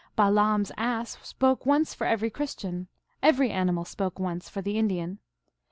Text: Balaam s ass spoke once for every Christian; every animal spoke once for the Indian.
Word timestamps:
Balaam 0.15 0.61
s 0.61 0.71
ass 0.77 1.19
spoke 1.21 1.63
once 1.63 1.93
for 1.93 2.07
every 2.07 2.31
Christian; 2.31 2.87
every 3.21 3.51
animal 3.51 3.85
spoke 3.85 4.17
once 4.17 4.49
for 4.49 4.59
the 4.63 4.79
Indian. 4.79 5.19